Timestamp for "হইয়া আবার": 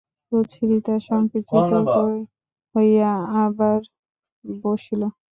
2.75-3.79